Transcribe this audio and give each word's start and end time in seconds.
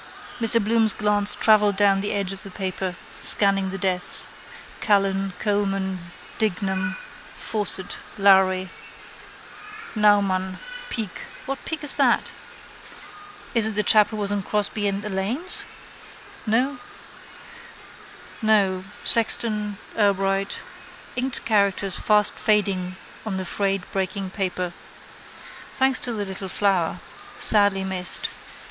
Mr 0.39 0.59
Bloom's 0.59 0.93
glance 0.93 1.35
travelled 1.35 1.77
down 1.77 2.01
the 2.01 2.11
edge 2.11 2.33
of 2.33 2.41
the 2.41 2.49
paper, 2.49 2.95
scanning 3.19 3.69
the 3.69 3.77
deaths: 3.77 4.25
Callan, 4.79 5.33
Coleman, 5.37 6.09
Dignam, 6.39 6.97
Fawcett, 7.37 7.97
Lowry, 8.17 8.71
Naumann, 9.93 10.57
Peake, 10.89 11.19
what 11.45 11.63
Peake 11.65 11.83
is 11.83 11.97
that? 11.97 12.31
is 13.53 13.67
it 13.67 13.75
the 13.75 13.83
chap 13.83 14.11
was 14.11 14.31
in 14.31 14.41
Crosbie 14.41 14.87
and 14.87 15.05
Alleyne's? 15.05 15.65
no, 16.47 16.77
Sexton, 19.03 19.77
Urbright. 19.95 20.61
Inked 21.15 21.45
characters 21.45 21.99
fast 21.99 22.33
fading 22.33 22.95
on 23.23 23.37
the 23.37 23.45
frayed 23.45 23.83
breaking 23.91 24.31
paper. 24.31 24.73
Thanks 25.75 25.99
to 25.99 26.11
the 26.11 26.25
Little 26.25 26.49
Flower. 26.49 26.99
Sadly 27.37 27.83
missed. 27.83 28.29